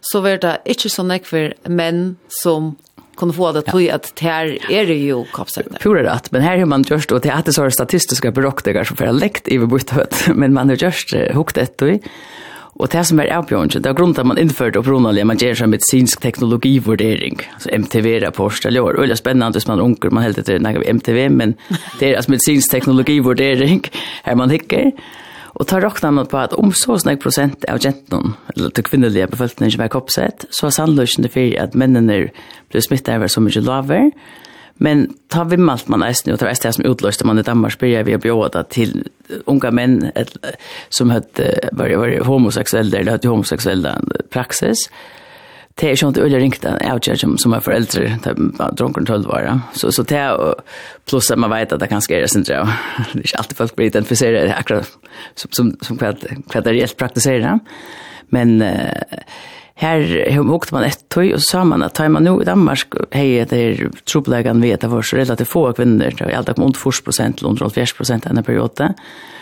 så 0.00 0.20
var 0.20 0.30
det 0.30 0.58
inte 0.64 0.88
så 0.88 1.02
nek 1.02 1.26
för 1.26 1.54
män 1.64 2.16
som 2.28 2.76
kunde 3.18 3.34
få 3.34 3.52
det 3.52 3.62
tog 3.62 3.88
att 3.88 4.20
här 4.20 4.72
är 4.72 4.86
det 4.86 4.94
ju 4.94 5.24
kapsegner. 5.32 5.78
Pura 5.78 6.02
rätt, 6.14 6.30
men 6.30 6.42
här 6.42 6.58
har 6.58 6.66
man 6.66 6.84
just 6.88 7.12
och 7.12 7.20
det 7.20 7.28
är 7.28 7.52
så 7.52 7.70
statistiska 7.70 8.30
berockningar 8.30 8.84
som 8.84 8.96
för 8.96 9.12
läkt 9.12 9.48
i 9.48 9.58
bort 9.58 9.92
men 10.34 10.52
man 10.52 10.68
har 10.68 10.76
just 10.76 11.14
hukt 11.14 11.56
ett 11.56 11.82
och 11.82 11.88
Och 12.78 12.88
det 12.88 13.04
som 13.04 13.20
är 13.20 13.36
avbjörnsen, 13.36 13.82
det 13.82 13.88
är 13.88 13.94
grunden 13.94 14.20
att 14.20 14.26
man 14.26 14.38
infört 14.38 14.76
och 14.76 14.84
pronaliga, 14.84 15.24
man 15.24 15.36
ger 15.36 15.54
sig 15.54 15.66
medicinsk 15.66 16.20
teknologivurdering, 16.20 17.38
alltså 17.54 17.70
MTV-rapport, 17.70 18.64
eller 18.64 18.80
år. 18.80 19.00
Öliga 19.00 19.16
spännande 19.16 19.60
som 19.60 19.76
man 19.76 19.84
unker, 19.84 20.10
man 20.10 20.22
helt 20.22 20.46
det 20.46 20.54
är 20.54 20.90
MTV, 20.90 21.28
men 21.28 21.54
det 21.98 22.12
är 22.12 22.16
alltså 22.16 22.30
medicinsk 22.30 22.70
teknologivurdering, 22.70 23.82
här 24.22 24.34
man 24.34 24.50
hickar. 24.50 24.92
Og 25.58 25.66
tar 25.66 25.82
råkna 25.82 26.12
man 26.14 26.28
på 26.30 26.38
at 26.38 26.54
om 26.54 26.70
så 26.70 26.94
snakk 27.02 27.22
prosent 27.24 27.64
av 27.70 27.80
jenten, 27.82 28.34
eller 28.54 28.70
til 28.70 28.86
kvinnelige 28.86 29.26
befolkningen 29.32 29.74
som 29.74 29.82
er 29.82 29.90
koppsett, 29.90 30.46
så 30.54 30.68
er 30.68 30.76
sannløsene 30.76 31.30
for 31.34 31.56
at 31.58 31.74
mennene 31.74 32.28
blir 32.70 32.84
smittet 32.84 33.16
over 33.16 33.32
så 33.32 33.42
mye 33.42 33.64
laver, 33.66 34.12
Men 34.78 35.08
ta 35.28 35.42
vimmalt 35.44 35.88
man 35.90 36.04
eisen, 36.06 36.30
og 36.32 36.38
ta 36.38 36.50
det 36.50 36.70
som 36.74 36.86
utløste 36.86 37.26
man 37.26 37.40
i 37.40 37.42
Danmark, 37.46 37.74
spyrir 37.74 38.04
vi 38.06 38.14
å 38.14 38.22
bjóda 38.22 38.62
til 38.70 39.00
unga 39.50 39.72
menn 39.74 40.12
et, 40.14 40.30
som 40.94 41.10
høtt, 41.10 41.40
var, 41.74 41.94
var 41.98 42.14
homoseksuelle, 42.28 43.00
eller 43.00 43.16
høtt 43.16 43.26
homoseksuelle 43.26 43.96
praksis, 44.30 44.86
det 45.80 45.90
är 45.90 46.02
ju 46.02 46.08
inte 46.08 46.20
öliga 46.20 46.38
ringt 46.38 46.64
outcharge 46.64 47.18
som 47.18 47.38
som 47.38 47.52
är 47.52 47.60
föräldrar 47.60 48.18
typ 48.22 48.76
drunken 48.76 49.06
12 49.06 49.28
år 49.28 49.60
så 49.72 49.92
så 49.92 50.02
det 50.02 50.54
plus 51.10 51.30
att 51.30 51.38
man 51.38 51.50
vet 51.50 51.72
att 51.72 51.80
det 51.80 51.86
kanske 51.86 52.16
är 52.16 52.20
det 52.20 52.28
sen 52.28 52.42
det 52.42 52.54
är 52.54 53.38
alltid 53.38 53.56
folk 53.56 53.76
blir 53.76 53.86
identifierade 53.86 54.46
det 54.46 54.54
akkurat 54.54 54.98
som 55.34 55.50
som 55.50 55.76
som 55.80 55.96
kvart, 55.98 56.24
kvad 56.50 56.64
det 56.64 56.74
helt 56.74 56.96
praktiserar. 56.96 57.58
Men 58.30 58.62
här 59.74 60.30
har 60.30 60.72
man 60.72 60.84
ett 60.84 61.08
tøy 61.08 61.34
och 61.34 61.42
sa 61.42 61.64
man 61.64 61.82
att 61.82 61.94
tar 61.94 62.08
man 62.08 62.24
nu 62.24 62.42
i 62.42 62.44
Danmark 62.44 62.94
hej 63.10 63.44
det 63.44 63.56
är 63.56 63.90
trubblägan 64.12 64.60
vet 64.60 64.74
att 64.74 64.80
det 64.80 64.88
var 64.88 65.02
så 65.02 65.16
relativt 65.16 65.48
få 65.48 65.72
kvinnor 65.72 66.12
det 66.18 66.24
är 66.24 66.36
alltid 66.36 66.58
om 66.58 66.64
80 66.64 67.02
procent 67.04 67.38
eller 67.38 67.48
180 67.48 67.86
procent 67.96 68.26
i 68.26 68.28
den 68.28 68.44
perioden 68.44 68.94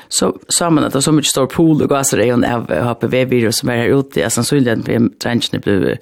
så 0.08 0.38
sa 0.48 0.70
man 0.70 0.84
att 0.84 0.92
det 0.92 0.96
var 0.96 1.00
så 1.00 1.12
mycket 1.12 1.30
stor 1.30 1.46
pool 1.46 1.82
och 1.82 1.88
gaser 1.88 2.20
i 2.20 2.32
av 2.32 2.70
HPV-virus 2.70 3.52
som 3.52 3.68
är 3.68 3.76
här 3.76 3.98
ute. 3.98 4.20
Jag 4.20 4.32
sannsynligen 4.32 4.82
blev 4.82 5.08
tränchen 5.18 5.60
blev 5.60 5.98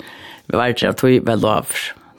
var 0.47 0.89
och 0.89 0.97
tog 0.97 1.25
väl 1.25 1.45
av. 1.45 1.67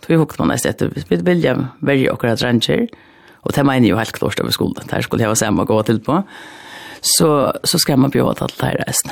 Tog 0.02 0.16
ihåg 0.16 0.34
man 0.40 0.48
nästan 0.48 0.70
att 0.70 0.82
vi 0.82 1.16
vilja 1.16 1.68
välja 1.80 2.14
och 2.14 2.24
våra 2.24 2.36
träncher. 2.36 2.88
Och 3.34 3.52
det 3.52 3.64
menar 3.64 3.88
ju 3.88 3.96
helt 3.96 4.12
klart 4.12 4.40
över 4.40 4.52
skolan. 4.52 4.84
Det 4.88 4.96
här 4.96 5.02
skulle 5.02 5.24
jag 5.24 5.28
vara 5.28 5.36
samma 5.36 5.64
gå 5.64 5.84
till 5.84 6.00
på. 6.00 6.24
Så, 7.02 7.54
så 7.64 7.80
ska 7.80 7.98
man 7.98 8.10
bjuda 8.10 8.34
til 8.34 8.58
det 8.60 8.66
här 8.66 8.84
resten. 8.88 9.12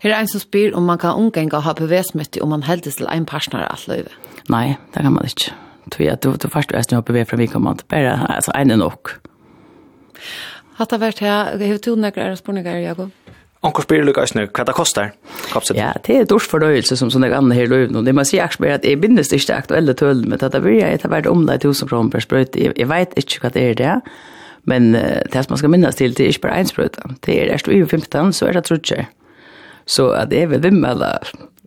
Her 0.00 0.10
er 0.10 0.20
en 0.20 0.28
som 0.28 0.40
spyr 0.40 0.74
om 0.74 0.86
man 0.86 0.98
kan 0.98 1.10
omgänga 1.10 1.60
HPV-smitte 1.60 2.42
om 2.42 2.48
man 2.48 2.62
heldes 2.62 2.96
til 2.96 3.06
en 3.12 3.26
partner 3.26 3.68
alt 3.68 3.88
løyve. 3.88 4.10
Nei, 4.48 4.76
det 4.94 5.02
kan 5.02 5.12
man 5.12 5.24
ikke. 5.24 5.52
Tror 5.90 6.04
jeg 6.04 6.22
du, 6.24 6.32
du 6.32 6.48
først 6.48 6.72
er 6.72 7.00
HPV 7.00 7.24
fra 7.28 7.36
vi 7.36 7.46
kommer 7.46 7.74
bare, 7.88 8.34
altså 8.34 8.52
en 8.56 8.70
er 8.70 8.76
nok. 8.76 9.20
Hatta 10.78 10.98
vært 11.02 11.18
her, 11.24 11.56
hevur 11.58 11.80
tú 11.82 11.96
er 11.98 12.36
spurningar, 12.38 12.78
Jakob? 12.78 13.10
Onkur 13.66 13.82
spyr 13.82 14.04
lukka 14.06 14.22
snø, 14.30 14.44
hva 14.54 14.62
det 14.68 14.74
kostar? 14.76 15.08
Kapset. 15.50 15.74
Ja, 15.74 15.90
det 16.06 16.14
er 16.14 16.26
dårs 16.30 16.46
fornøyelse 16.46 16.94
som 16.96 17.10
sånne 17.10 17.32
andre 17.34 17.56
her 17.58 17.66
løyven, 17.66 17.98
og 17.98 18.06
det 18.06 18.14
man 18.14 18.26
sier 18.28 18.44
akkurat 18.44 18.78
at 18.78 18.86
jeg 18.86 19.00
bindes 19.02 19.32
ikke 19.34 19.56
aktuelle 19.56 19.96
tøl, 19.98 20.22
men 20.30 20.38
det 20.38 20.62
blir 20.62 20.78
jeg 20.78 21.00
etter 21.00 21.10
hvert 21.10 21.26
om 21.26 21.42
det 21.48 21.58
1000 21.64 21.90
kroner 21.90 22.14
per 22.14 22.22
sprøyt, 22.22 22.54
jeg, 22.54 22.76
jeg 22.78 22.90
vet 22.92 23.18
ikke 23.18 23.42
hva 23.42 23.52
det 23.56 23.66
er 23.72 23.76
det, 23.82 23.96
men 24.70 24.92
det 24.94 25.42
som 25.42 25.56
man 25.56 25.62
skal 25.64 25.74
minnes 25.74 25.98
til, 25.98 26.14
det 26.14 26.28
er 26.28 26.36
ikke 26.36 26.46
bare 26.46 26.62
en 26.62 26.70
sprøyt, 26.70 27.02
det 27.26 27.34
er 27.34 27.52
erst 27.56 27.70
uge 27.72 27.90
15, 27.90 28.32
så 28.38 28.46
er 28.46 28.54
det 28.60 28.66
trutje. 28.70 29.08
Så 29.90 30.10
at 30.14 30.30
jeg 30.30 30.52
vil 30.52 30.62
vimme 30.62 30.94
alle, 30.94 31.10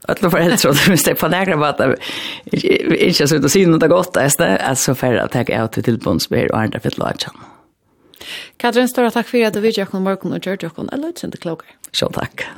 alle 0.08 0.32
för 0.32 0.68
og 0.70 0.88
hvis 0.88 1.03
det 1.03 1.12
er 1.12 1.20
på 1.20 1.27
nærkere 1.27 1.58
på 1.58 1.68
inte 1.68 2.62
så 2.62 2.96
ikke 2.96 3.24
har 3.24 3.27
søkt 3.36 3.46
å 3.46 3.51
si 3.51 3.65
noe 3.68 3.91
godt, 3.91 4.15
altså 4.18 4.94
for 4.96 5.20
at 5.20 5.36
jeg 5.36 5.51
er 5.51 5.68
til 5.68 5.84
tilbundsbær 5.84 6.53
og 6.53 6.62
andre 6.63 6.80
fett 6.80 7.01
lagtjene. 7.01 7.50
Katrin, 8.62 8.90
stora 8.92 9.12
takk 9.13 9.30
for 9.30 9.48
at 9.48 9.56
du 9.56 9.63
vidtjøkken 9.63 10.06
morgen 10.06 10.36
og 10.36 10.42
gjør 10.44 10.62
døkken. 10.66 10.92
Jeg 10.92 11.04
løter 11.06 11.32
ikke 11.32 11.46
klokker. 11.48 11.78
Sjå 11.96 12.12
takk. 12.16 12.48